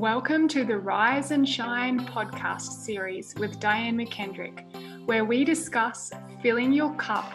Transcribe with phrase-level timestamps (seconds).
[0.00, 6.10] Welcome to the Rise and Shine podcast series with Diane McKendrick, where we discuss
[6.42, 7.30] filling your cup,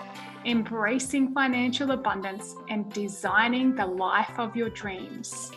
[0.47, 5.51] embracing financial abundance, and designing the life of your dreams.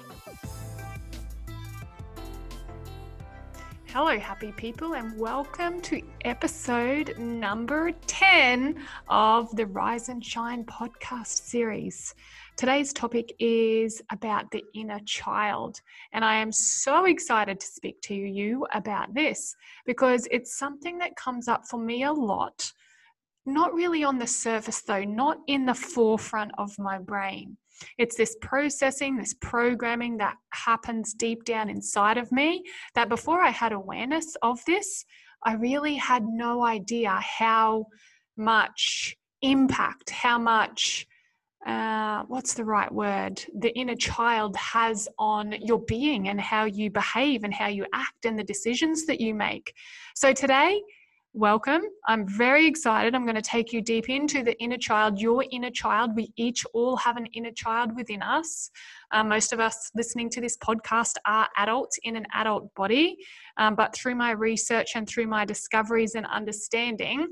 [4.01, 11.49] Hello, happy people, and welcome to episode number 10 of the Rise and Shine podcast
[11.49, 12.15] series.
[12.57, 15.81] Today's topic is about the inner child,
[16.13, 21.17] and I am so excited to speak to you about this because it's something that
[21.17, 22.73] comes up for me a lot.
[23.47, 27.57] Not really on the surface, though, not in the forefront of my brain.
[27.99, 32.63] It's this processing, this programming that happens deep down inside of me
[32.95, 35.05] that before I had awareness of this,
[35.45, 37.87] I really had no idea how
[38.37, 41.07] much impact, how much
[41.67, 43.45] uh, what's the right word?
[43.59, 48.25] The inner child has on your being and how you behave and how you act
[48.25, 49.75] and the decisions that you make.
[50.15, 50.81] So today
[51.39, 51.83] welcome.
[52.09, 53.15] I'm very excited.
[53.15, 56.17] I'm going to take you deep into the inner child your inner child.
[56.17, 58.73] We each all have an inner child within us.
[59.13, 63.19] Um, most of us listening to this podcast are adults in an adult body.
[63.57, 67.29] Um, but through my research and through my discoveries and understanding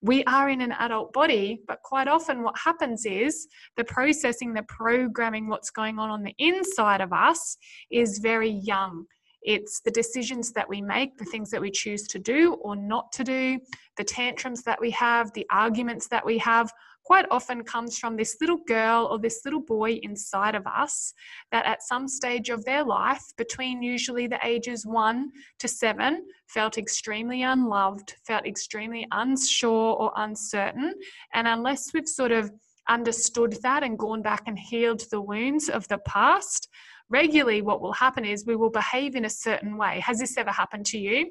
[0.00, 4.62] we are in an adult body, but quite often what happens is the processing, the
[4.68, 7.56] programming, what's going on on the inside of us
[7.90, 9.06] is very young.
[9.48, 13.10] It's the decisions that we make, the things that we choose to do or not
[13.12, 13.58] to do,
[13.96, 16.70] the tantrums that we have, the arguments that we have,
[17.02, 21.14] quite often comes from this little girl or this little boy inside of us
[21.50, 26.76] that at some stage of their life, between usually the ages one to seven, felt
[26.76, 30.92] extremely unloved, felt extremely unsure or uncertain.
[31.32, 32.52] And unless we've sort of
[32.90, 36.68] understood that and gone back and healed the wounds of the past,
[37.10, 40.00] regularly what will happen is we will behave in a certain way.
[40.00, 41.30] Has this ever happened to you?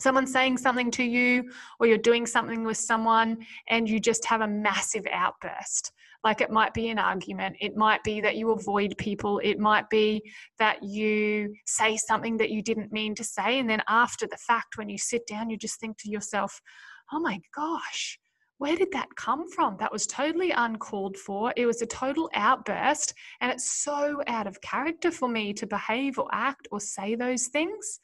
[0.00, 1.50] someone saying something to you
[1.80, 3.36] or you're doing something with someone
[3.68, 5.92] and you just have a massive outburst
[6.24, 9.88] like it might be an argument it might be that you avoid people it might
[9.90, 10.22] be
[10.58, 14.76] that you say something that you didn't mean to say and then after the fact
[14.78, 16.60] when you sit down you just think to yourself
[17.12, 18.18] oh my gosh
[18.58, 19.76] where did that come from?
[19.78, 21.52] That was totally uncalled for.
[21.56, 23.14] It was a total outburst.
[23.40, 27.46] And it's so out of character for me to behave or act or say those
[27.46, 28.00] things.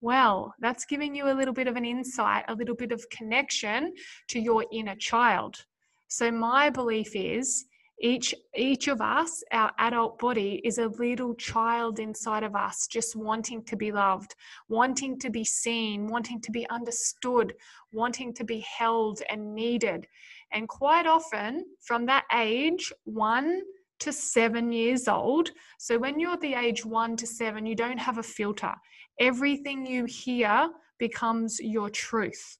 [0.00, 3.92] Well, that's giving you a little bit of an insight, a little bit of connection
[4.28, 5.64] to your inner child.
[6.08, 7.66] So my belief is
[8.00, 13.16] each each of us our adult body is a little child inside of us just
[13.16, 14.34] wanting to be loved
[14.68, 17.54] wanting to be seen wanting to be understood
[17.92, 20.06] wanting to be held and needed
[20.52, 23.60] and quite often from that age 1
[23.98, 28.18] to 7 years old so when you're the age 1 to 7 you don't have
[28.18, 28.74] a filter
[29.18, 32.58] everything you hear becomes your truth.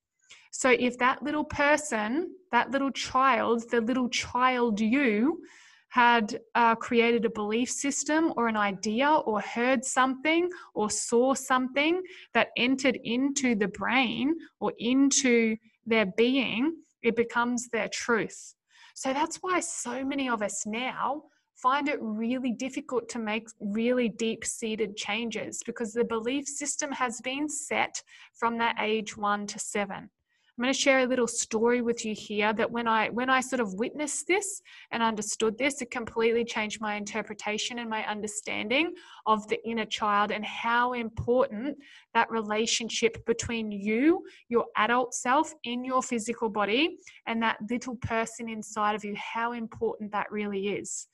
[0.51, 5.43] So if that little person, that little child, the little child you,
[5.89, 12.03] had uh, created a belief system or an idea or heard something or saw something
[12.35, 18.55] that entered into the brain or into their being, it becomes their truth.
[18.95, 21.23] So that's why so many of us now
[21.55, 27.21] find it really difficult to make really deep seated changes because the belief system has
[27.23, 28.03] been set
[28.35, 30.11] from that age one to seven.
[30.59, 33.39] I'm going to share a little story with you here that when I when I
[33.39, 34.61] sort of witnessed this
[34.91, 38.95] and understood this, it completely changed my interpretation and my understanding
[39.27, 41.79] of the inner child and how important
[42.13, 46.97] that relationship between you, your adult self in your physical body,
[47.29, 51.07] and that little person inside of you, how important that really is.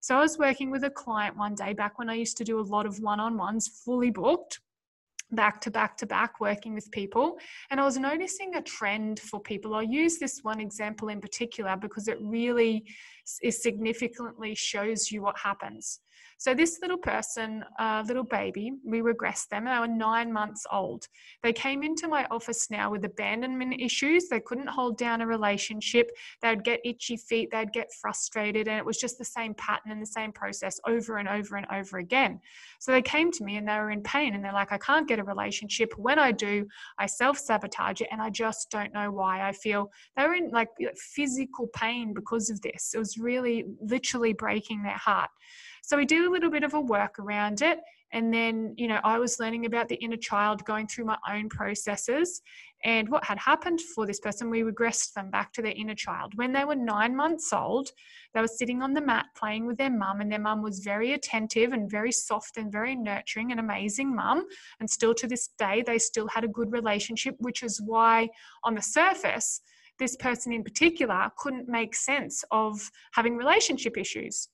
[0.00, 2.60] So I was working with a client one day back when I used to do
[2.60, 4.60] a lot of one on ones, fully booked
[5.32, 7.38] back to back to back working with people.
[7.70, 9.74] And i was noticing a trend for people.
[9.74, 12.84] I'll use this one example in particular because it really
[13.42, 16.00] is significantly shows you what happens
[16.38, 19.64] so this little person, uh, little baby, we regressed them.
[19.64, 21.08] They were nine months old.
[21.42, 24.28] They came into my office now with abandonment issues.
[24.28, 26.10] They couldn't hold down a relationship.
[26.42, 27.50] They'd get itchy feet.
[27.50, 28.68] They'd get frustrated.
[28.68, 31.66] And it was just the same pattern and the same process over and over and
[31.72, 32.38] over again.
[32.80, 34.34] So they came to me and they were in pain.
[34.34, 35.94] And they're like, I can't get a relationship.
[35.96, 36.66] When I do,
[36.98, 38.08] I self sabotage it.
[38.12, 39.48] And I just don't know why.
[39.48, 42.92] I feel they were in like physical pain because of this.
[42.94, 45.30] It was really literally breaking their heart.
[45.86, 47.78] So we did do a little bit of a work around it.
[48.12, 51.48] And then, you know, I was learning about the inner child, going through my own
[51.48, 52.42] processes.
[52.84, 56.32] And what had happened for this person, we regressed them back to their inner child.
[56.34, 57.90] When they were nine months old,
[58.34, 61.12] they were sitting on the mat playing with their mum, and their mum was very
[61.12, 64.44] attentive and very soft and very nurturing, an amazing mum.
[64.80, 68.28] And still to this day, they still had a good relationship, which is why
[68.64, 69.60] on the surface,
[69.98, 74.48] this person in particular couldn't make sense of having relationship issues.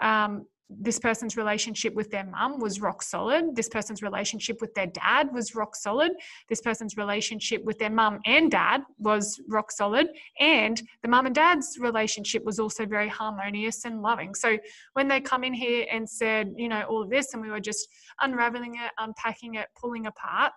[0.00, 3.56] Um, this person's relationship with their mum was rock solid.
[3.56, 6.12] This person's relationship with their dad was rock solid.
[6.48, 10.08] This person's relationship with their mum and dad was rock solid.
[10.38, 14.34] And the mum and dad's relationship was also very harmonious and loving.
[14.34, 14.58] So
[14.92, 17.60] when they come in here and said, you know, all of this, and we were
[17.60, 17.88] just
[18.20, 20.52] unraveling it, unpacking it, pulling apart,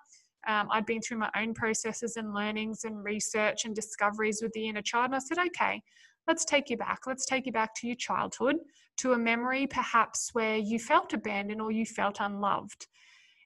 [0.48, 4.68] um, I'd been through my own processes and learnings and research and discoveries with the
[4.68, 5.06] inner child.
[5.06, 5.82] And I said, okay,
[6.32, 7.00] let's take you back.
[7.06, 8.56] Let's take you back to your childhood,
[9.00, 12.88] to a memory perhaps where you felt abandoned or you felt unloved.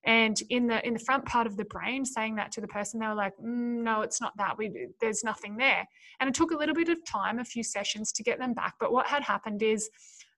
[0.06, 3.00] And in the in the front part of the brain, saying that to the person,
[3.00, 4.56] they were like, mm, "No, it's not that.
[4.56, 4.66] We
[5.02, 5.84] there's nothing there."
[6.20, 8.76] And it took a little bit of time, a few sessions, to get them back.
[8.80, 9.90] But what had happened is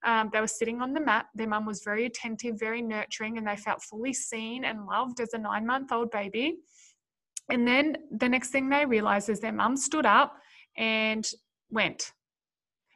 [0.06, 1.26] um, they were sitting on the mat.
[1.36, 5.34] Their mum was very attentive, very nurturing, and they felt fully seen and loved as
[5.34, 6.60] a nine month old baby.
[7.50, 10.38] And then the next thing they realized is their mum stood up
[10.78, 11.30] and
[11.70, 12.14] went.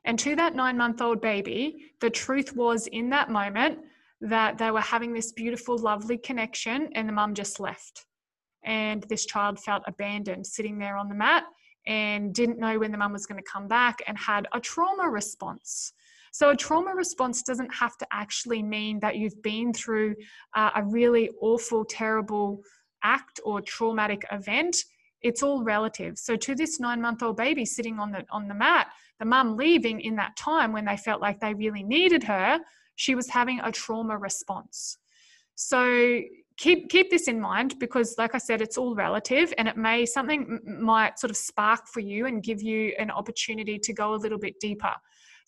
[0.06, 3.80] And to that nine month old baby, the truth was in that moment
[4.22, 8.06] that they were having this beautiful, lovely connection, and the mum just left.
[8.64, 11.44] And this child felt abandoned sitting there on the mat
[11.88, 15.10] and didn't know when the mum was going to come back and had a trauma
[15.10, 15.94] response.
[16.32, 20.16] So, a trauma response doesn't have to actually mean that you've been through
[20.56, 22.62] uh, a really awful, terrible
[23.04, 24.78] act or traumatic event
[25.22, 26.18] it's all relative.
[26.18, 28.88] So to this nine month old baby sitting on the on the mat,
[29.20, 32.60] the mum leaving in that time when they felt like they really needed her,
[32.96, 34.98] she was having a trauma response.
[35.56, 36.22] So
[36.58, 40.06] keep keep this in mind because like i said it's all relative and it may
[40.06, 44.20] something might sort of spark for you and give you an opportunity to go a
[44.24, 44.94] little bit deeper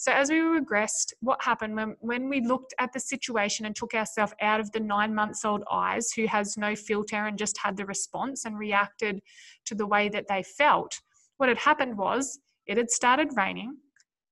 [0.03, 3.93] so as we regressed, what happened when, when we looked at the situation and took
[3.93, 7.77] ourselves out of the nine months old eyes who has no filter and just had
[7.77, 9.21] the response and reacted
[9.63, 10.99] to the way that they felt,
[11.37, 13.77] what had happened was it had started raining.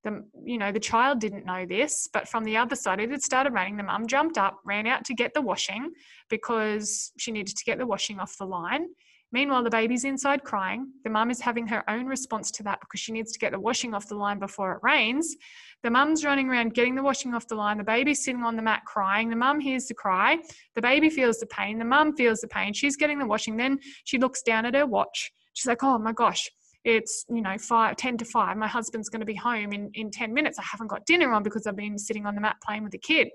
[0.03, 3.23] The, you know, the child didn't know this, but from the other side, it had
[3.23, 3.77] started raining.
[3.77, 5.91] The mum jumped up, ran out to get the washing
[6.29, 8.87] because she needed to get the washing off the line.
[9.31, 10.91] Meanwhile, the baby's inside crying.
[11.03, 13.59] The mum is having her own response to that because she needs to get the
[13.59, 15.35] washing off the line before it rains.
[15.83, 17.77] The mum's running around getting the washing off the line.
[17.77, 19.29] The baby's sitting on the mat crying.
[19.29, 20.37] The mum hears the cry.
[20.75, 21.79] The baby feels the pain.
[21.79, 22.73] The mum feels the pain.
[22.73, 23.55] She's getting the washing.
[23.55, 25.31] Then she looks down at her watch.
[25.53, 26.49] She's like, oh my gosh,
[26.83, 30.09] it's you know five, 10 to 5 my husband's going to be home in, in
[30.09, 32.81] 10 minutes i haven't got dinner on because i've been sitting on the mat playing
[32.81, 33.27] with the kid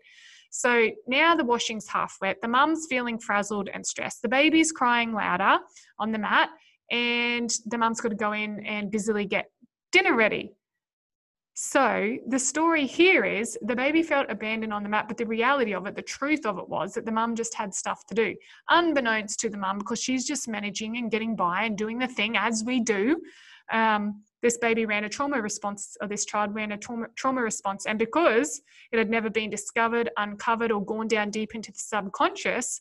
[0.50, 2.38] so now the washing's half wet.
[2.42, 4.22] The mum's feeling frazzled and stressed.
[4.22, 5.58] The baby's crying louder
[5.98, 6.50] on the mat,
[6.90, 9.50] and the mum's got to go in and busily get
[9.92, 10.52] dinner ready.
[11.58, 15.72] So the story here is the baby felt abandoned on the mat, but the reality
[15.74, 18.34] of it, the truth of it was that the mum just had stuff to do,
[18.68, 22.36] unbeknownst to the mum, because she's just managing and getting by and doing the thing
[22.36, 23.22] as we do.
[23.72, 27.86] Um, this baby ran a trauma response, or this child ran a trauma, trauma response.
[27.86, 28.60] And because
[28.92, 32.80] it had never been discovered, uncovered, or gone down deep into the subconscious,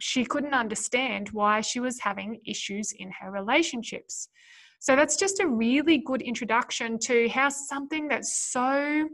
[0.00, 4.28] she couldn't understand why she was having issues in her relationships.
[4.80, 9.08] So that's just a really good introduction to how something that's so,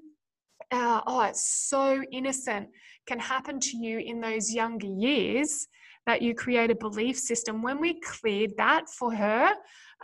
[0.72, 2.68] uh, oh, it's so innocent
[3.06, 5.68] can happen to you in those younger years
[6.06, 7.62] that you create a belief system.
[7.62, 9.52] When we cleared that for her,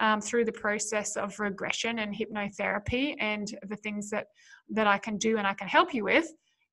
[0.00, 4.26] um, through the process of regression and hypnotherapy and the things that
[4.70, 6.28] that I can do and I can help you with,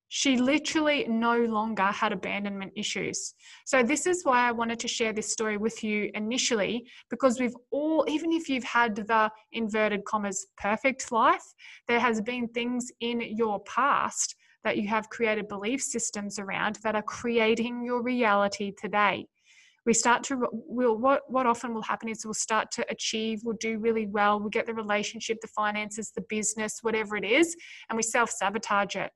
[0.10, 3.34] she literally no longer had abandonment issues.
[3.66, 7.56] So, this is why I wanted to share this story with you initially, because we've
[7.72, 11.44] all, even if you've had the inverted commas perfect life,
[11.88, 16.96] there has been things in your past that you have created belief systems around that
[16.96, 19.26] are creating your reality today
[19.86, 23.58] we start to we'll, what what often will happen is we'll start to achieve we'll
[23.60, 27.56] do really well we'll get the relationship the finances the business whatever it is
[27.90, 29.12] and we self-sabotage it.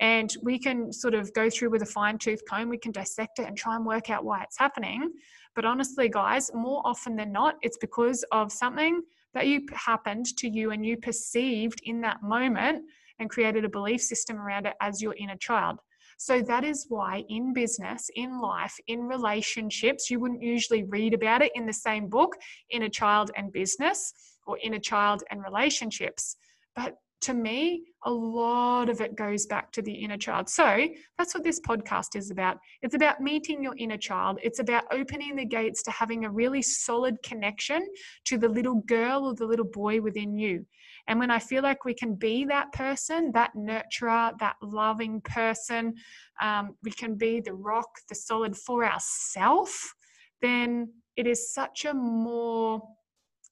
[0.00, 3.46] And we can sort of go through with a fine-tooth comb we can dissect it
[3.46, 5.10] and try and work out why it's happening.
[5.54, 9.02] But honestly guys more often than not it's because of something
[9.34, 12.84] that you happened to you and you perceived in that moment
[13.18, 15.78] and created a belief system around it as your inner child
[16.18, 21.42] so that is why in business, in life, in relationships, you wouldn't usually read about
[21.42, 22.36] it in the same book,
[22.70, 24.12] Inner Child and Business
[24.46, 26.36] or Inner Child and Relationships.
[26.74, 30.48] But to me, a lot of it goes back to the inner child.
[30.48, 32.58] So that's what this podcast is about.
[32.82, 36.62] It's about meeting your inner child, it's about opening the gates to having a really
[36.62, 37.86] solid connection
[38.24, 40.66] to the little girl or the little boy within you.
[41.08, 45.94] And when I feel like we can be that person, that nurturer, that loving person,
[46.40, 49.94] um, we can be the rock, the solid for ourself,
[50.40, 52.82] then it is such a more,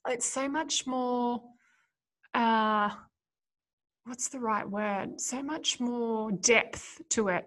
[0.07, 1.41] it's so much more,
[2.33, 2.89] uh,
[4.05, 5.19] what's the right word?
[5.19, 7.45] So much more depth to it.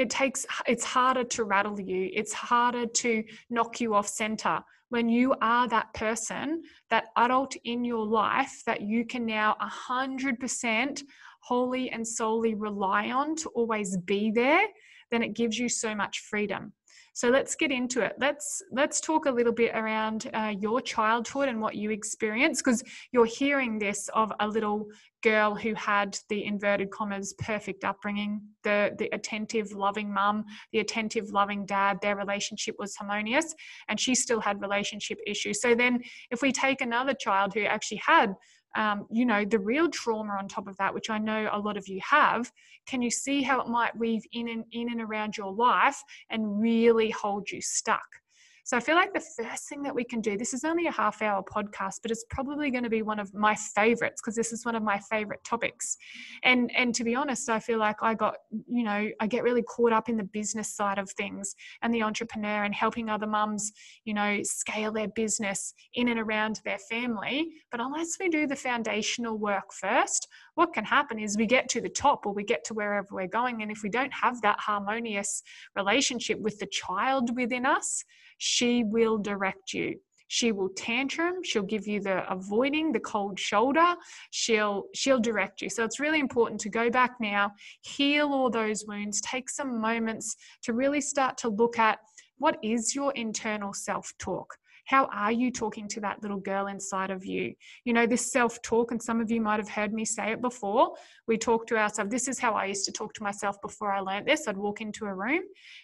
[0.00, 5.10] It takes, it's harder to rattle you, it's harder to knock you off center when
[5.10, 11.02] you are that person, that adult in your life that you can now 100%
[11.42, 14.66] wholly and solely rely on to always be there,
[15.10, 16.72] then it gives you so much freedom.
[17.12, 18.14] So let's get into it.
[18.18, 22.82] Let's let's talk a little bit around uh, your childhood and what you experienced, because
[23.12, 24.86] you're hearing this of a little
[25.22, 31.30] girl who had the inverted commas perfect upbringing, the the attentive, loving mum, the attentive,
[31.30, 31.98] loving dad.
[32.00, 33.54] Their relationship was harmonious,
[33.88, 35.60] and she still had relationship issues.
[35.60, 36.00] So then,
[36.30, 38.34] if we take another child who actually had
[38.76, 41.76] um, you know, the real trauma on top of that, which I know a lot
[41.76, 42.52] of you have,
[42.86, 46.60] can you see how it might weave in and in and around your life and
[46.60, 48.19] really hold you stuck?
[48.64, 50.92] So I feel like the first thing that we can do, this is only a
[50.92, 54.52] half hour podcast, but it's probably going to be one of my favorites because this
[54.52, 55.96] is one of my favorite topics.
[56.44, 58.36] And and to be honest, I feel like I got,
[58.68, 62.02] you know, I get really caught up in the business side of things and the
[62.02, 63.72] entrepreneur and helping other mums,
[64.04, 67.48] you know, scale their business in and around their family.
[67.70, 71.80] But unless we do the foundational work first, what can happen is we get to
[71.80, 73.62] the top or we get to wherever we're going.
[73.62, 75.42] And if we don't have that harmonious
[75.74, 78.04] relationship with the child within us,
[78.40, 79.94] she will direct you
[80.28, 83.94] she will tantrum she'll give you the avoiding the cold shoulder
[84.30, 87.50] she'll she'll direct you so it's really important to go back now
[87.82, 91.98] heal all those wounds take some moments to really start to look at
[92.38, 94.56] what is your internal self talk
[94.86, 97.54] how are you talking to that little girl inside of you?
[97.84, 100.42] You know, this self talk, and some of you might have heard me say it
[100.42, 100.96] before.
[101.28, 102.10] We talk to ourselves.
[102.10, 104.48] This is how I used to talk to myself before I learned this.
[104.48, 105.42] I'd walk into a room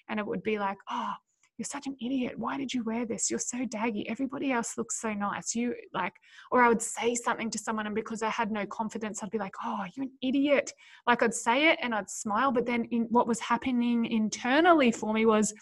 [0.08, 1.12] and it would be like, oh,
[1.58, 2.34] you're such an idiot.
[2.36, 3.30] Why did you wear this?
[3.30, 4.04] You're so daggy.
[4.08, 5.54] Everybody else looks so nice.
[5.54, 6.14] You like,
[6.50, 9.38] or I would say something to someone, and because I had no confidence, I'd be
[9.38, 10.72] like, oh, you're an idiot.
[11.06, 12.52] Like I'd say it and I'd smile.
[12.52, 15.54] But then in, what was happening internally for me was,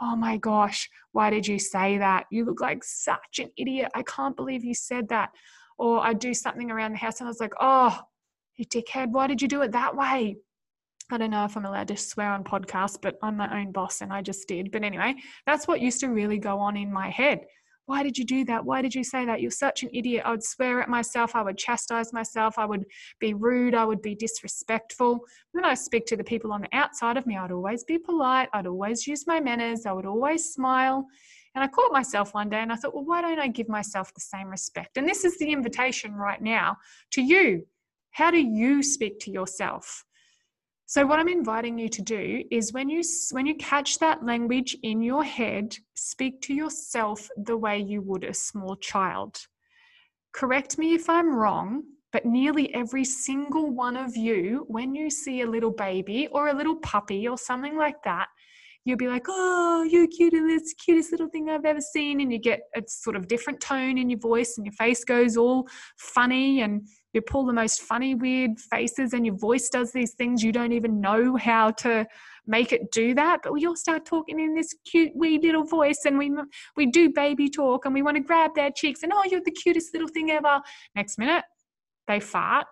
[0.00, 2.26] oh my gosh, why did you say that?
[2.30, 3.90] You look like such an idiot.
[3.94, 5.30] I can't believe you said that.
[5.78, 7.98] Or I'd do something around the house and I was like, oh,
[8.56, 10.36] you dickhead, why did you do it that way?
[11.10, 14.02] I don't know if I'm allowed to swear on podcasts, but I'm my own boss
[14.02, 14.70] and I just did.
[14.70, 15.14] But anyway,
[15.46, 17.40] that's what used to really go on in my head.
[17.86, 18.66] Why did you do that?
[18.66, 19.40] Why did you say that?
[19.40, 20.24] You're such an idiot.
[20.26, 21.34] I would swear at myself.
[21.34, 22.58] I would chastise myself.
[22.58, 22.84] I would
[23.18, 23.74] be rude.
[23.74, 25.20] I would be disrespectful.
[25.52, 28.50] When I speak to the people on the outside of me, I'd always be polite.
[28.52, 29.86] I'd always use my manners.
[29.86, 31.06] I would always smile.
[31.54, 34.12] And I caught myself one day and I thought, well, why don't I give myself
[34.12, 34.98] the same respect?
[34.98, 36.76] And this is the invitation right now
[37.12, 37.66] to you.
[38.10, 40.04] How do you speak to yourself?
[40.90, 43.02] So what I'm inviting you to do is when you
[43.32, 48.24] when you catch that language in your head, speak to yourself the way you would
[48.24, 49.36] a small child.
[50.32, 55.42] Correct me if I'm wrong, but nearly every single one of you when you see
[55.42, 58.28] a little baby or a little puppy or something like that,
[58.86, 62.60] you'll be like, "Oh, you're cutest, cutest little thing I've ever seen," and you get
[62.74, 65.68] a sort of different tone in your voice, and your face goes all
[65.98, 70.42] funny and you pull the most funny, weird faces, and your voice does these things
[70.42, 72.06] you don't even know how to
[72.46, 73.40] make it do that.
[73.42, 76.32] But we all start talking in this cute, wee little voice, and we
[76.76, 79.50] we do baby talk, and we want to grab their cheeks, and oh, you're the
[79.50, 80.60] cutest little thing ever.
[80.94, 81.44] Next minute,
[82.06, 82.66] they fart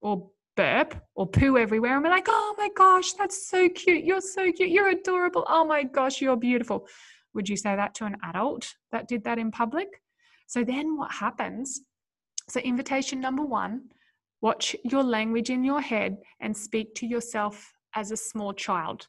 [0.00, 4.04] or burp or poo everywhere, and we're like, oh my gosh, that's so cute.
[4.04, 4.70] You're so cute.
[4.70, 5.44] You're adorable.
[5.48, 6.86] Oh my gosh, you're beautiful.
[7.34, 10.02] Would you say that to an adult that did that in public?
[10.48, 11.80] So then what happens
[12.50, 13.82] so, invitation number one
[14.42, 19.06] watch your language in your head and speak to yourself as a small child.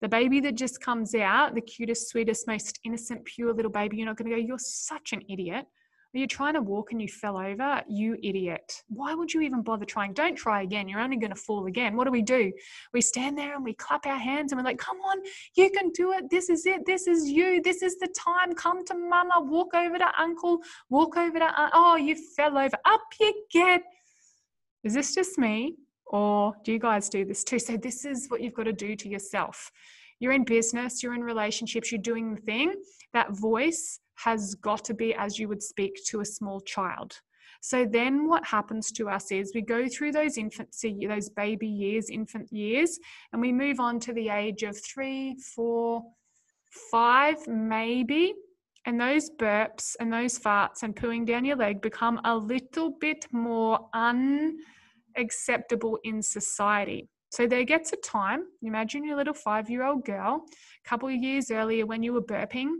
[0.00, 4.06] The baby that just comes out, the cutest, sweetest, most innocent, pure little baby, you're
[4.06, 5.66] not going to go, You're such an idiot.
[6.12, 8.82] You're trying to walk and you fell over, you idiot.
[8.88, 10.12] Why would you even bother trying?
[10.12, 10.88] Don't try again.
[10.88, 11.96] You're only going to fall again.
[11.96, 12.52] What do we do?
[12.92, 15.18] We stand there and we clap our hands and we're like, come on,
[15.54, 16.28] you can do it.
[16.28, 16.84] This is it.
[16.84, 17.62] This is you.
[17.62, 18.54] This is the time.
[18.54, 19.34] Come to mama.
[19.38, 20.58] Walk over to uncle.
[20.88, 21.72] Walk over to, aunt.
[21.74, 22.76] oh, you fell over.
[22.84, 23.82] Up you get.
[24.82, 25.76] Is this just me?
[26.06, 27.60] Or do you guys do this too?
[27.60, 29.70] So, this is what you've got to do to yourself.
[30.18, 32.74] You're in business, you're in relationships, you're doing the thing.
[33.12, 37.20] That voice has got to be as you would speak to a small child.
[37.60, 42.08] So then what happens to us is we go through those infancy, those baby years,
[42.08, 42.98] infant years,
[43.32, 46.02] and we move on to the age of three, four,
[46.90, 48.34] five, maybe.
[48.86, 53.26] And those burps and those farts and pooing down your leg become a little bit
[53.30, 57.10] more unacceptable in society.
[57.30, 60.46] So there gets a time, imagine your little five year old girl,
[60.84, 62.70] a couple of years earlier when you were burping,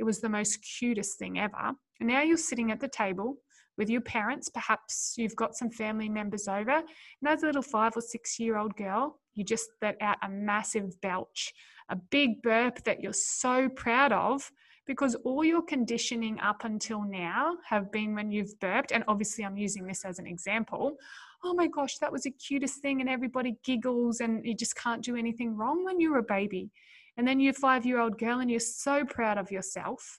[0.00, 1.72] it was the most cutest thing ever.
[2.00, 3.36] And now you're sitting at the table
[3.76, 4.48] with your parents.
[4.48, 6.78] Perhaps you've got some family members over.
[6.78, 10.28] And as a little five or six year old girl, you just let out a
[10.30, 11.52] massive belch,
[11.90, 14.50] a big burp that you're so proud of
[14.86, 18.90] because all your conditioning up until now have been when you've burped.
[18.90, 20.96] And obviously, I'm using this as an example.
[21.44, 23.00] Oh my gosh, that was the cutest thing.
[23.02, 26.70] And everybody giggles, and you just can't do anything wrong when you're a baby.
[27.20, 30.18] And then you're five year old girl, and you're so proud of yourself.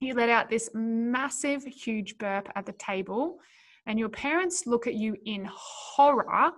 [0.00, 3.38] You let out this massive, huge burp at the table,
[3.86, 6.50] and your parents look at you in horror,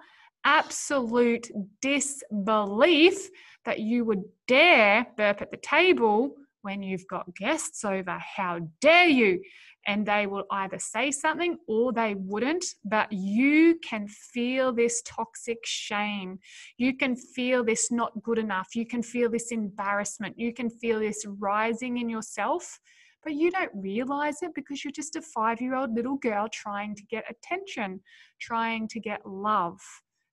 [0.44, 1.48] absolute
[1.80, 3.30] disbelief
[3.64, 6.34] that you would dare burp at the table
[6.68, 8.18] when you've got guests over.
[8.36, 9.40] How dare you?
[9.86, 15.60] And they will either say something or they wouldn't, but you can feel this toxic
[15.64, 16.38] shame.
[16.76, 18.68] You can feel this not good enough.
[18.74, 20.38] You can feel this embarrassment.
[20.38, 22.78] You can feel this rising in yourself
[23.24, 26.94] but you don't realize it because you're just a five year old little girl trying
[26.94, 28.00] to get attention,
[28.40, 29.80] trying to get love.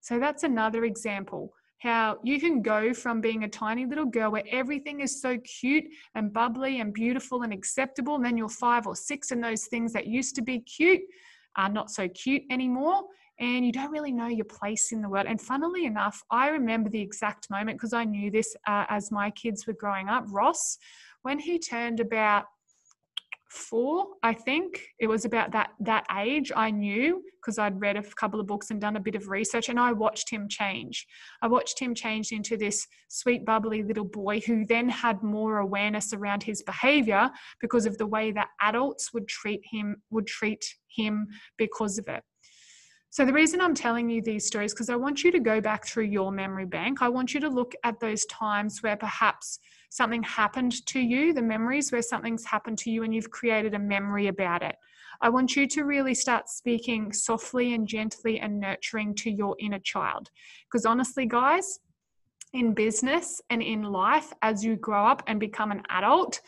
[0.02, 1.52] So that's another example
[1.86, 5.86] how you can go from being a tiny little girl where everything is so cute
[6.16, 9.94] and bubbly and beautiful and acceptable, and then you're five or six, and those things
[9.94, 11.02] that used to be cute
[11.56, 13.04] are not so cute anymore.
[13.40, 15.28] And you don't really know your place in the world.
[15.28, 19.30] And funnily enough, I remember the exact moment because I knew this uh, as my
[19.32, 20.24] kids were growing up.
[20.30, 20.78] Ross,
[21.24, 22.46] when he turned about
[23.56, 24.82] four, I think.
[25.00, 28.72] It was about that that age I knew because I'd read a couple of books
[28.72, 31.06] and done a bit of research and I watched him change.
[31.42, 36.14] I watched him change into this sweet bubbly little boy who then had more awareness
[36.14, 37.30] around his behavior
[37.62, 42.24] because of the way that adults would treat him would treat him because of it.
[43.16, 45.86] So, the reason I'm telling you these stories because I want you to go back
[45.86, 47.02] through your memory bank.
[47.02, 49.60] I want you to look at those times where perhaps
[49.96, 53.80] something happened to you, the memories where something's happened to you and you've created a
[53.80, 54.76] memory about it.
[55.22, 59.80] I want you to really start speaking softly and gently and nurturing to your inner
[59.80, 60.32] child.
[60.66, 61.80] Because honestly, guys,
[62.52, 66.42] in business and in life, as you grow up and become an adult,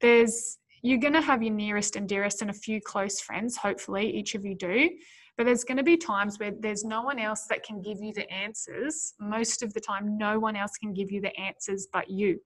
[0.00, 4.08] there's you're going to have your nearest and dearest and a few close friends, hopefully,
[4.10, 4.88] each of you do.
[5.36, 8.12] But there's going to be times where there's no one else that can give you
[8.12, 9.14] the answers.
[9.20, 12.40] Most of the time, no one else can give you the answers but you.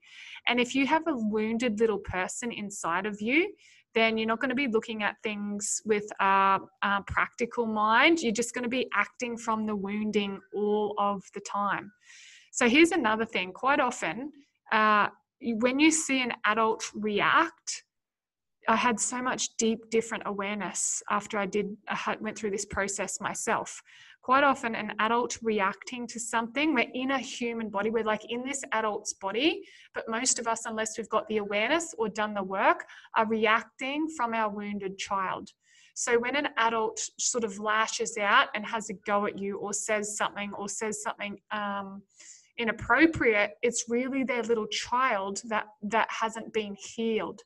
[0.49, 3.53] And if you have a wounded little person inside of you,
[3.95, 8.21] then you're not going to be looking at things with a, a practical mind.
[8.21, 11.93] You're just going to be acting from the wounding all of the time.
[12.53, 14.33] So here's another thing quite often,
[14.73, 15.09] uh,
[15.41, 17.85] when you see an adult react,
[18.69, 23.21] I had so much deep, different awareness after I did I went through this process
[23.21, 23.83] myself.
[24.23, 28.45] Quite often, an adult reacting to something, we're in a human body, we're like in
[28.45, 29.63] this adult's body,
[29.95, 32.85] but most of us, unless we've got the awareness or done the work,
[33.17, 35.51] are reacting from our wounded child.
[35.95, 39.73] So when an adult sort of lashes out and has a go at you or
[39.73, 42.03] says something or says something um,
[42.59, 47.41] inappropriate, it's really their little child that that hasn't been healed.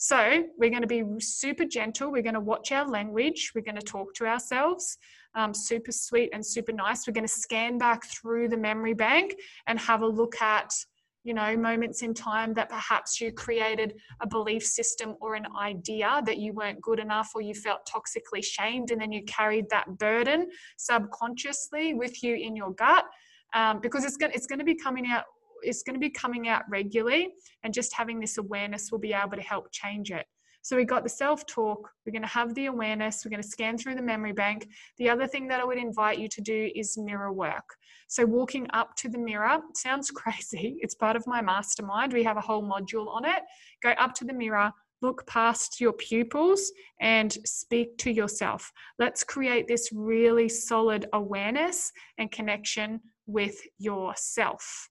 [0.00, 2.12] So we're going to be super gentle.
[2.12, 3.50] We're going to watch our language.
[3.52, 4.96] We're going to talk to ourselves.
[5.34, 7.06] Um, super sweet and super nice.
[7.06, 9.34] We're going to scan back through the memory bank
[9.66, 10.72] and have a look at,
[11.24, 16.22] you know, moments in time that perhaps you created a belief system or an idea
[16.24, 19.98] that you weren't good enough or you felt toxically shamed, and then you carried that
[19.98, 23.04] burden subconsciously with you in your gut.
[23.52, 25.24] Um, because it's going, it's going to be coming out
[25.64, 27.28] is going to be coming out regularly
[27.62, 30.26] and just having this awareness will be able to help change it
[30.62, 33.48] so we got the self talk we're going to have the awareness we're going to
[33.48, 34.68] scan through the memory bank
[34.98, 37.76] the other thing that i would invite you to do is mirror work
[38.08, 42.36] so walking up to the mirror sounds crazy it's part of my mastermind we have
[42.36, 43.42] a whole module on it
[43.82, 48.72] go up to the mirror look past your pupils and speak to yourself.
[48.98, 54.88] Let's create this really solid awareness and connection with yourself.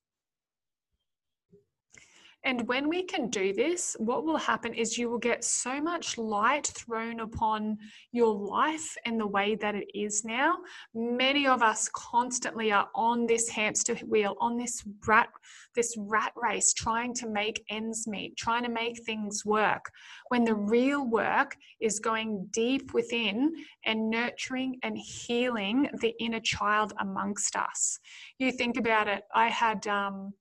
[2.47, 6.17] And when we can do this, what will happen is you will get so much
[6.17, 7.77] light thrown upon
[8.13, 10.59] your life and the way that it is now.
[10.95, 15.27] Many of us constantly are on this hamster wheel, on this rat,
[15.75, 19.91] this rat race, trying to make ends meet, trying to make things work.
[20.29, 23.51] When the real work is going deep within
[23.85, 27.99] and nurturing and healing the inner child amongst us.
[28.39, 29.23] You think about it.
[29.35, 30.31] I had um,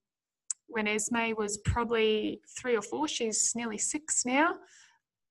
[0.69, 4.57] when Esme was probably three or four, she's nearly six now.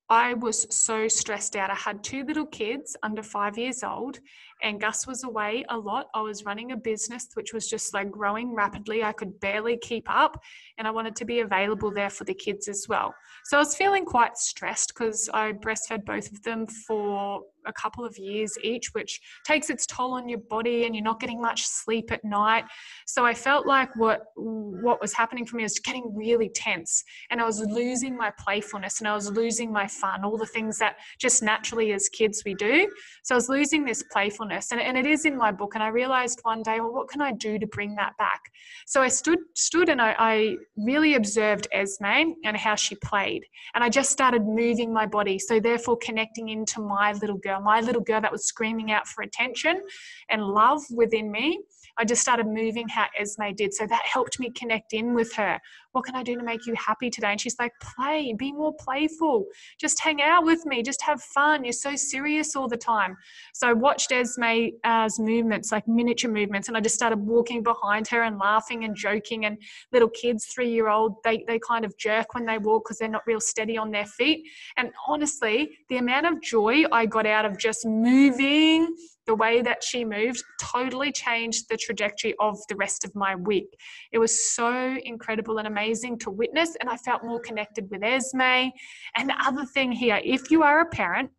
[0.07, 1.71] I was so stressed out.
[1.71, 4.19] I had two little kids under five years old,
[4.61, 6.07] and Gus was away a lot.
[6.13, 9.03] I was running a business which was just like growing rapidly.
[9.03, 10.39] I could barely keep up,
[10.77, 13.15] and I wanted to be available there for the kids as well.
[13.45, 18.05] So I was feeling quite stressed because I breastfed both of them for a couple
[18.05, 21.65] of years each, which takes its toll on your body and you're not getting much
[21.65, 22.65] sleep at night.
[23.05, 27.41] So I felt like what what was happening for me was getting really tense and
[27.41, 30.97] I was losing my playfulness and I was losing my fun, all the things that
[31.19, 32.89] just naturally as kids we do.
[33.23, 35.75] So I was losing this playfulness and, and it is in my book.
[35.75, 38.41] And I realized one day, well, what can I do to bring that back?
[38.85, 43.45] So I stood stood and I, I really observed Esme and how she played.
[43.73, 45.39] And I just started moving my body.
[45.39, 49.07] So therefore connecting into my little girl girl, my little girl that was screaming out
[49.07, 49.81] for attention
[50.29, 51.61] and love within me.
[51.97, 53.73] I just started moving how Esme did.
[53.73, 55.59] So that helped me connect in with her.
[55.93, 57.29] What can I do to make you happy today?
[57.29, 59.45] And she's like, play, be more playful.
[59.79, 60.83] Just hang out with me.
[60.83, 61.63] Just have fun.
[61.63, 63.15] You're so serious all the time.
[63.53, 68.23] So I watched Esme's movements, like miniature movements, and I just started walking behind her
[68.23, 69.45] and laughing and joking.
[69.45, 69.57] And
[69.93, 73.07] little kids, three year old, they, they kind of jerk when they walk because they're
[73.07, 74.45] not real steady on their feet.
[74.75, 78.93] And honestly, the amount of joy I got out of just moving
[79.25, 83.67] the way that she moved totally changed the trajectory of the rest of my week.
[84.11, 88.71] It was so incredible and amazing to witness, and I felt more connected with Esme.
[89.15, 91.29] And the other thing here if you are a parent,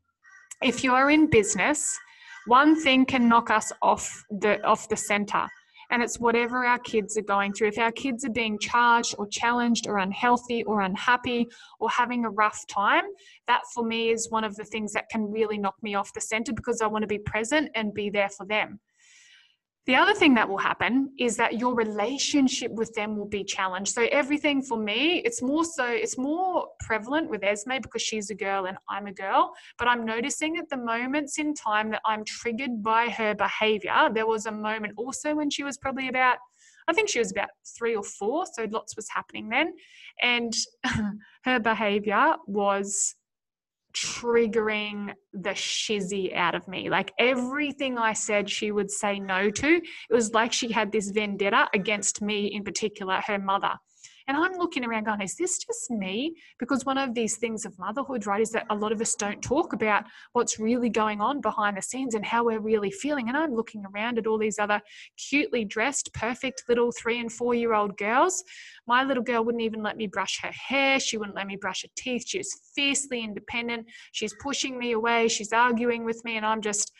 [0.62, 1.99] if you are in business,
[2.46, 5.46] one thing can knock us off the off the center
[5.90, 7.68] and it's whatever our kids are going through.
[7.68, 12.31] If our kids are being charged or challenged or unhealthy or unhappy or having a
[12.31, 13.05] rough time,
[13.46, 16.20] that for me is one of the things that can really knock me off the
[16.20, 18.81] center because I want to be present and be there for them.
[19.87, 23.92] The other thing that will happen is that your relationship with them will be challenged.
[23.92, 28.35] So everything for me, it's more so, it's more prevalent with Esme because she's a
[28.35, 29.53] girl and I'm a girl.
[29.79, 34.11] But I'm noticing at the moments in time that I'm triggered by her behavior.
[34.12, 36.38] There was a moment also when she was probably about,
[36.88, 39.72] I think she was about three or four, so lots was happening then.
[40.20, 40.53] And
[41.44, 43.14] her behavior was
[43.96, 46.90] triggering the shizzy out of me.
[46.90, 49.76] Like everything I said, she would say no to.
[49.76, 53.72] It was like she had this vendetta against me, in particular, her mother.
[54.28, 56.34] And I'm looking around going, is this just me?
[56.58, 59.40] Because one of these things of motherhood, right, is that a lot of us don't
[59.40, 63.28] talk about what's really going on behind the scenes and how we're really feeling.
[63.28, 64.80] And I'm looking around at all these other
[65.16, 68.42] cutely dressed, perfect little three and four year old girls.
[68.88, 70.98] My little girl wouldn't even let me brush her hair.
[70.98, 72.24] She wouldn't let me brush her teeth.
[72.26, 73.86] She was fiercely independent.
[74.10, 75.28] She's pushing me away.
[75.28, 76.36] She's arguing with me.
[76.36, 76.92] And I'm just,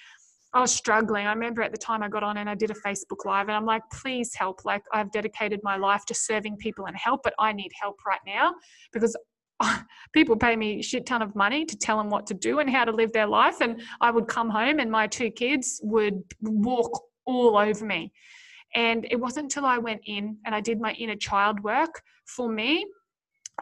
[0.52, 1.26] I was struggling.
[1.26, 3.56] I remember at the time I got on and I did a Facebook Live, and
[3.56, 4.64] I'm like, please help.
[4.64, 8.20] Like, I've dedicated my life to serving people and help, but I need help right
[8.26, 8.54] now
[8.92, 9.16] because
[10.12, 12.85] people pay me shit ton of money to tell them what to do and how
[12.85, 13.61] to live their life.
[13.61, 18.12] And I would come home and my two kids would walk all over me.
[18.74, 22.48] And it wasn't until I went in and I did my inner child work for
[22.48, 22.85] me,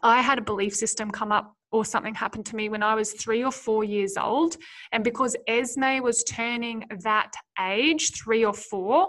[0.03, 3.13] I had a belief system come up or something happened to me when I was
[3.15, 4.57] three or four years old.
[4.93, 9.09] And because Esme was turning that age, three or four,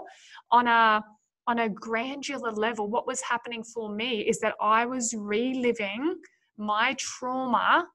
[0.50, 1.00] on a
[1.46, 6.16] on a granular level, what was happening for me is that I was reliving
[6.58, 7.86] my trauma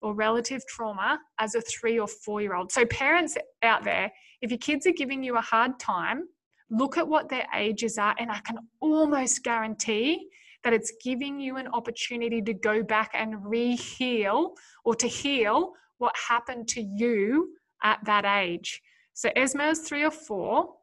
[0.00, 2.72] or relative trauma as a three or four year old.
[2.72, 6.22] So, parents out there, if your kids are giving you a hard time,
[6.70, 10.26] look at what their ages are, and I can almost guarantee
[10.68, 14.52] that it's giving you an opportunity to go back and re-heal
[14.84, 18.82] or to heal what happened to you at that age.
[19.14, 20.74] So Esme was three or four.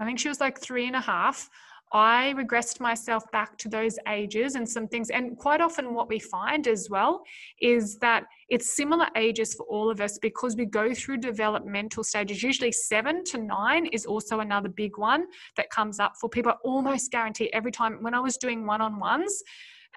[0.00, 1.50] I think she was like three and a half.
[1.94, 5.10] I regressed myself back to those ages and some things.
[5.10, 7.22] And quite often, what we find as well
[7.60, 12.42] is that it's similar ages for all of us because we go through developmental stages.
[12.42, 15.26] Usually, seven to nine is also another big one
[15.56, 16.50] that comes up for people.
[16.50, 19.40] I almost guarantee every time when I was doing one on ones,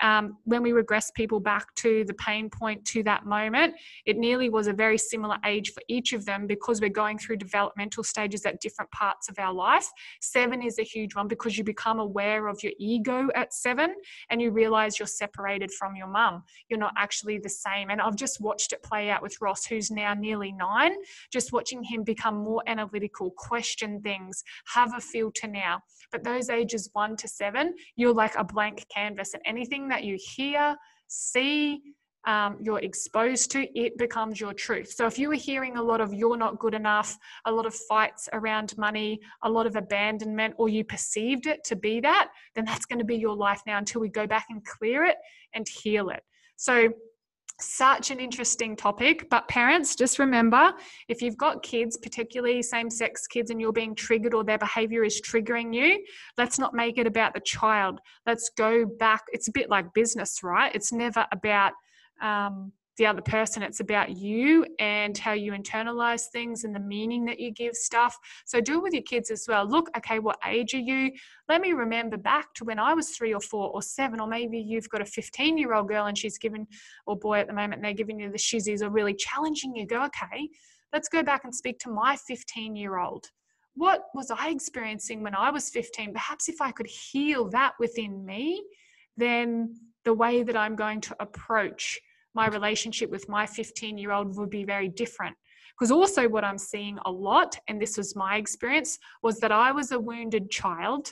[0.02, 4.50] um, when we regress people back to the pain point to that moment, it nearly
[4.50, 8.46] was a very similar age for each of them because we're going through developmental stages
[8.46, 9.88] at different parts of our life.
[10.22, 13.96] Seven is a huge one because you become aware of your ego at seven
[14.30, 16.44] and you realize you're separated from your mum.
[16.70, 17.90] You're not actually the same.
[17.90, 20.94] And I've just watched it play out with Ross, who's now nearly nine,
[21.32, 25.82] just watching him become more analytical, question things, have a filter now.
[26.12, 30.18] But those ages one to seven, you're like a blank canvas, and anything that you
[30.20, 30.76] hear,
[31.08, 31.82] see,
[32.26, 34.92] um, you're exposed to, it becomes your truth.
[34.92, 37.74] So if you were hearing a lot of you're not good enough, a lot of
[37.74, 42.66] fights around money, a lot of abandonment, or you perceived it to be that, then
[42.66, 45.16] that's going to be your life now until we go back and clear it
[45.54, 46.22] and heal it.
[46.58, 46.90] So
[47.60, 49.30] such an interesting topic.
[49.30, 50.74] But parents, just remember
[51.08, 55.04] if you've got kids, particularly same sex kids, and you're being triggered or their behavior
[55.04, 56.04] is triggering you,
[56.38, 58.00] let's not make it about the child.
[58.26, 59.24] Let's go back.
[59.32, 60.74] It's a bit like business, right?
[60.74, 61.74] It's never about
[62.22, 63.64] um, the other person.
[63.64, 68.18] It's about you and how you internalize things and the meaning that you give stuff.
[68.46, 69.68] So do it with your kids as well.
[69.68, 71.12] Look, okay, what age are you?
[71.48, 74.60] Let me remember back to when I was three or four or seven, or maybe
[74.60, 76.68] you've got a 15 year old girl and she's given,
[77.06, 79.86] or boy at the moment, they're giving you the shizzies or really challenging you.
[79.86, 80.50] Go, okay,
[80.92, 83.28] let's go back and speak to my 15 year old.
[83.76, 86.14] What was I experiencing when I was 15?
[86.14, 88.64] Perhaps if I could heal that within me,
[89.18, 92.00] then the way that I'm going to approach
[92.38, 95.36] my relationship with my 15 year old would be very different.
[95.74, 99.72] Because also, what I'm seeing a lot, and this was my experience, was that I
[99.72, 101.12] was a wounded child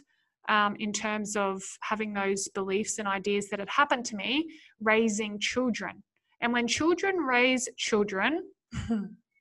[0.49, 4.47] um, in terms of having those beliefs and ideas that had happened to me,
[4.81, 6.03] raising children.
[6.41, 8.43] And when children raise children,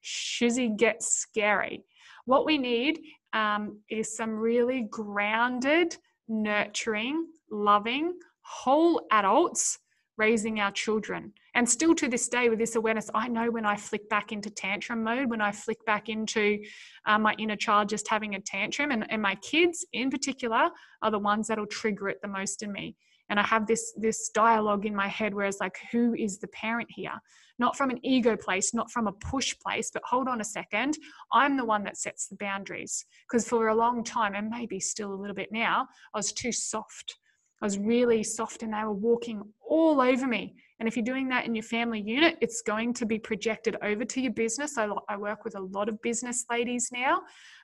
[0.04, 1.84] shizzy gets scary.
[2.26, 3.00] What we need
[3.32, 5.96] um, is some really grounded,
[6.28, 9.78] nurturing, loving, whole adults
[10.16, 11.32] raising our children.
[11.54, 14.50] And still to this day, with this awareness, I know when I flick back into
[14.50, 16.58] tantrum mode, when I flick back into
[17.06, 20.70] uh, my inner child just having a tantrum, and, and my kids in particular
[21.02, 22.96] are the ones that'll trigger it the most in me.
[23.30, 26.48] And I have this this dialogue in my head where it's like, who is the
[26.48, 27.18] parent here?
[27.58, 30.98] Not from an ego place, not from a push place, but hold on a second,
[31.32, 33.06] I'm the one that sets the boundaries.
[33.26, 36.52] Because for a long time, and maybe still a little bit now, I was too
[36.52, 37.16] soft.
[37.62, 40.54] I was really soft and they were walking all over me.
[40.80, 44.04] And if you're doing that in your family unit, it's going to be projected over
[44.04, 44.76] to your business.
[44.76, 47.20] I, I work with a lot of business ladies now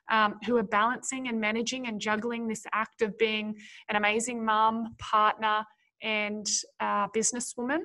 [0.09, 3.55] um, who are balancing and managing and juggling this act of being
[3.89, 5.65] an amazing mum, partner,
[6.01, 6.47] and
[6.79, 7.81] uh, businesswoman.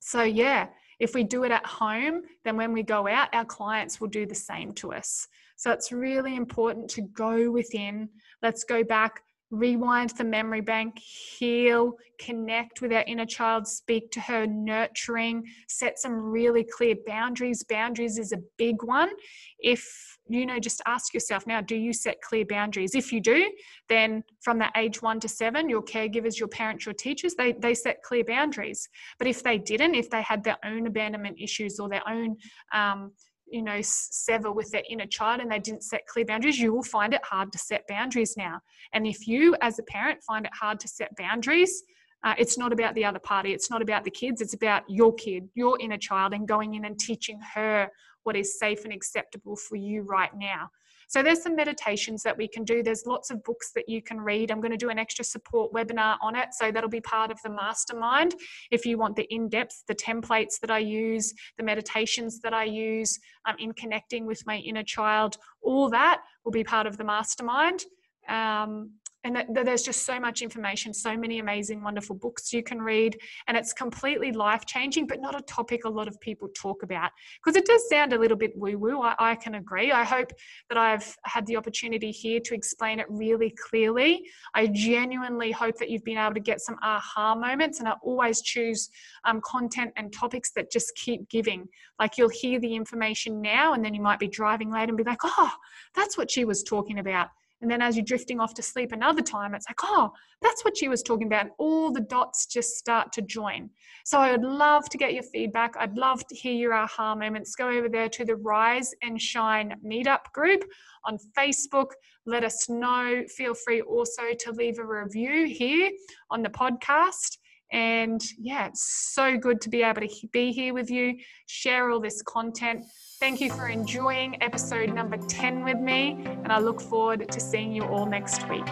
[0.00, 0.68] So, yeah,
[1.00, 4.26] if we do it at home, then when we go out, our clients will do
[4.26, 5.26] the same to us.
[5.56, 8.08] So, it's really important to go within.
[8.40, 9.22] Let's go back
[9.54, 15.98] rewind the memory bank, heal, connect with our inner child, speak to her, nurturing, set
[15.98, 17.64] some really clear boundaries.
[17.64, 19.10] Boundaries is a big one.
[19.58, 22.94] If you know, just ask yourself now do you set clear boundaries?
[22.94, 23.50] If you do,
[23.88, 27.74] then from that age one to seven, your caregivers, your parents, your teachers, they, they
[27.74, 28.88] set clear boundaries.
[29.18, 32.36] But if they didn't, if they had their own abandonment issues or their own,
[32.72, 33.12] um,
[33.46, 36.82] you know sever with their inner child and they didn't set clear boundaries you will
[36.82, 38.60] find it hard to set boundaries now.
[38.92, 41.82] And if you as a parent find it hard to set boundaries
[42.24, 45.14] uh, it's not about the other party it's not about the kids it's about your
[45.14, 47.88] kid your inner child and going in and teaching her
[48.24, 50.68] what is safe and acceptable for you right now
[51.08, 52.82] so there's some meditations that we can do.
[52.82, 54.50] There's lots of books that you can read.
[54.50, 56.48] I'm going to do an extra support webinar on it.
[56.52, 58.34] So that'll be part of the mastermind.
[58.70, 63.18] If you want the in-depth, the templates that I use, the meditations that I use
[63.46, 67.84] um, in connecting with my inner child, all that will be part of the mastermind.
[68.28, 68.92] Um,
[69.24, 72.80] and that, that there's just so much information, so many amazing, wonderful books you can
[72.80, 76.82] read, and it's completely life changing, but not a topic a lot of people talk
[76.82, 77.10] about
[77.42, 79.02] because it does sound a little bit woo woo.
[79.02, 79.92] I, I can agree.
[79.92, 80.30] I hope
[80.68, 84.26] that I've had the opportunity here to explain it really clearly.
[84.54, 88.42] I genuinely hope that you've been able to get some aha moments, and I always
[88.42, 88.90] choose
[89.24, 91.66] um, content and topics that just keep giving.
[91.98, 95.04] Like you'll hear the information now, and then you might be driving late and be
[95.04, 95.52] like, oh,
[95.94, 97.28] that's what she was talking about
[97.64, 100.76] and then as you're drifting off to sleep another time, it's like, oh, that's what
[100.76, 101.46] she was talking about.
[101.46, 103.70] And all the dots just start to join.
[104.04, 105.74] So I would love to get your feedback.
[105.78, 107.54] I'd love to hear your aha moments.
[107.56, 110.62] Go over there to the Rise and Shine meetup group
[111.06, 111.92] on Facebook.
[112.26, 113.22] Let us know.
[113.34, 115.90] Feel free also to leave a review here
[116.30, 117.38] on the podcast.
[117.72, 121.98] And yeah, it's so good to be able to be here with you, share all
[121.98, 122.84] this content.
[123.24, 127.72] Thank you for enjoying episode number 10 with me, and I look forward to seeing
[127.72, 128.66] you all next week.